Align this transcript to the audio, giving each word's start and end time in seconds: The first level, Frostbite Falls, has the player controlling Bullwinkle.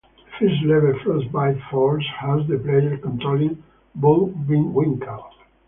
The 0.39 0.47
first 0.47 0.63
level, 0.63 0.99
Frostbite 1.03 1.61
Falls, 1.69 2.03
has 2.19 2.47
the 2.47 2.57
player 2.57 2.97
controlling 2.97 3.61
Bullwinkle. 3.93 5.29